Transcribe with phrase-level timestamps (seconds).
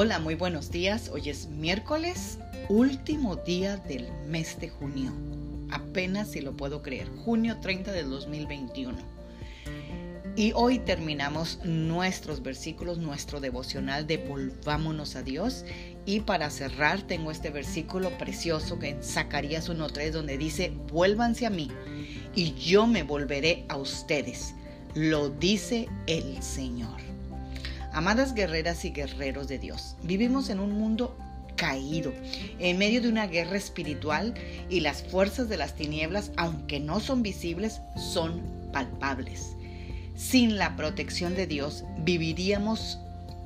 [0.00, 1.10] Hola, muy buenos días.
[1.12, 5.12] Hoy es miércoles, último día del mes de junio.
[5.72, 7.08] Apenas si lo puedo creer.
[7.24, 8.96] Junio 30 del 2021.
[10.36, 15.64] Y hoy terminamos nuestros versículos, nuestro devocional de Volvámonos a Dios.
[16.06, 21.50] Y para cerrar tengo este versículo precioso que en Zacarías 1.3 donde dice, vuélvanse a
[21.50, 21.72] mí
[22.36, 24.54] y yo me volveré a ustedes.
[24.94, 27.17] Lo dice el Señor.
[27.92, 31.16] Amadas guerreras y guerreros de Dios, vivimos en un mundo
[31.56, 32.12] caído,
[32.58, 34.34] en medio de una guerra espiritual
[34.70, 38.42] y las fuerzas de las tinieblas, aunque no son visibles, son
[38.72, 39.56] palpables.
[40.14, 42.98] Sin la protección de Dios, viviríamos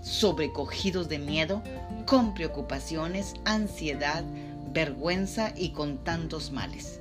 [0.03, 1.63] sobrecogidos de miedo,
[2.07, 4.25] con preocupaciones, ansiedad,
[4.73, 7.01] vergüenza y con tantos males.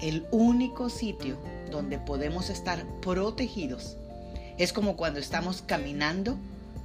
[0.00, 1.38] El único sitio
[1.70, 3.96] donde podemos estar protegidos
[4.58, 6.36] es como cuando estamos caminando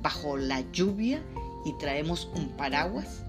[0.01, 1.21] bajo la lluvia
[1.65, 3.23] y traemos un paraguas.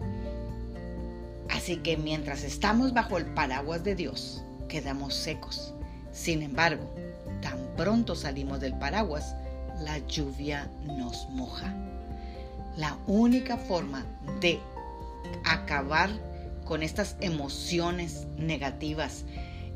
[1.50, 5.74] Así que mientras estamos bajo el paraguas de Dios, quedamos secos.
[6.12, 6.88] Sin embargo,
[7.42, 9.34] tan pronto salimos del paraguas,
[9.80, 11.74] la lluvia nos moja.
[12.76, 14.04] La única forma
[14.40, 14.60] de
[15.44, 16.10] acabar
[16.64, 19.24] con estas emociones negativas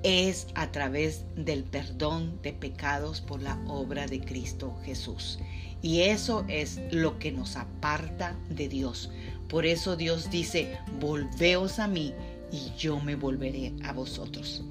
[0.05, 5.38] es a través del perdón de pecados por la obra de Cristo Jesús.
[5.80, 9.10] Y eso es lo que nos aparta de Dios.
[9.48, 12.14] Por eso Dios dice, volveos a mí
[12.52, 14.62] y yo me volveré a vosotros,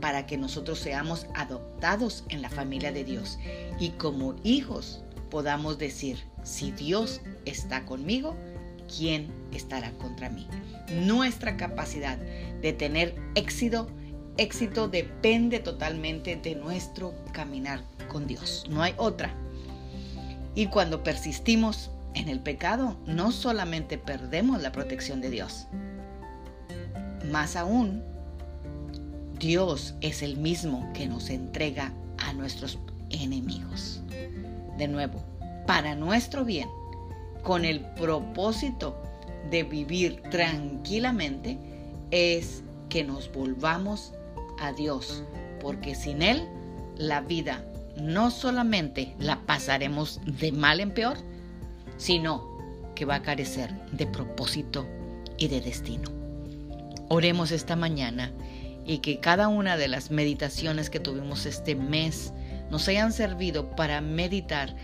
[0.00, 3.38] para que nosotros seamos adoptados en la familia de Dios
[3.78, 8.34] y como hijos podamos decir, si Dios está conmigo,
[8.94, 10.48] ¿quién estará contra mí?
[11.04, 13.86] Nuestra capacidad de tener éxito
[14.36, 18.64] éxito depende totalmente de nuestro caminar con Dios.
[18.68, 19.34] No hay otra.
[20.54, 25.66] Y cuando persistimos en el pecado, no solamente perdemos la protección de Dios,
[27.30, 28.02] más aún,
[29.38, 32.78] Dios es el mismo que nos entrega a nuestros
[33.10, 34.02] enemigos.
[34.76, 35.22] De nuevo,
[35.66, 36.68] para nuestro bien,
[37.42, 39.00] con el propósito
[39.50, 41.58] de vivir tranquilamente,
[42.10, 44.12] es que nos volvamos
[44.60, 45.24] a Dios,
[45.60, 46.46] porque sin Él
[46.96, 47.64] la vida
[47.96, 51.18] no solamente la pasaremos de mal en peor,
[51.96, 52.48] sino
[52.94, 54.86] que va a carecer de propósito
[55.38, 56.10] y de destino.
[57.08, 58.30] Oremos esta mañana
[58.86, 62.32] y que cada una de las meditaciones que tuvimos este mes
[62.70, 64.74] nos hayan servido para meditar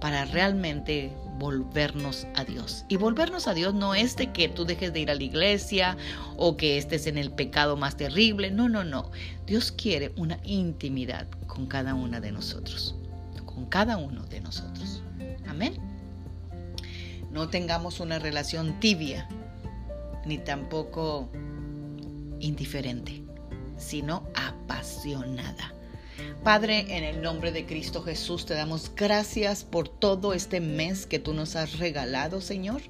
[0.00, 2.84] para realmente volvernos a Dios.
[2.88, 5.96] Y volvernos a Dios no es de que tú dejes de ir a la iglesia
[6.36, 8.50] o que estés en el pecado más terrible.
[8.50, 9.10] No, no, no.
[9.46, 12.96] Dios quiere una intimidad con cada una de nosotros.
[13.44, 15.02] Con cada uno de nosotros.
[15.48, 15.74] Amén.
[17.30, 19.28] No tengamos una relación tibia
[20.24, 21.28] ni tampoco
[22.40, 23.22] indiferente,
[23.76, 25.73] sino apasionada.
[26.42, 31.18] Padre, en el nombre de Cristo Jesús, te damos gracias por todo este mes que
[31.18, 32.82] tú nos has regalado, Señor.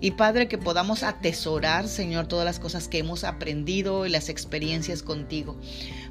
[0.00, 5.02] Y Padre, que podamos atesorar, Señor, todas las cosas que hemos aprendido y las experiencias
[5.02, 5.56] contigo.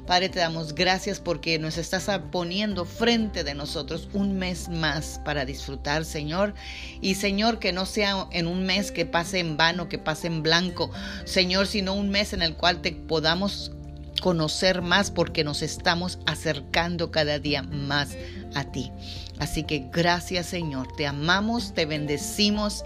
[0.06, 5.44] Padre, te damos gracias porque nos estás poniendo frente de nosotros un mes más para
[5.44, 6.54] disfrutar, Señor.
[7.00, 10.42] Y Señor, que no sea en un mes que pase en vano, que pase en
[10.42, 10.90] blanco,
[11.24, 13.72] Señor, sino un mes en el cual te podamos
[14.20, 18.16] conocer más porque nos estamos acercando cada día más
[18.54, 18.90] a ti.
[19.38, 22.84] Así que gracias Señor, te amamos, te bendecimos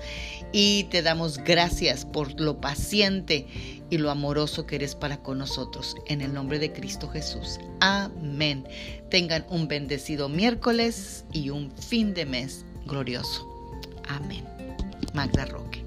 [0.52, 3.46] y te damos gracias por lo paciente
[3.90, 5.96] y lo amoroso que eres para con nosotros.
[6.06, 7.58] En el nombre de Cristo Jesús.
[7.80, 8.66] Amén.
[9.10, 13.46] Tengan un bendecido miércoles y un fin de mes glorioso.
[14.08, 14.44] Amén.
[15.12, 15.79] Magda Roque.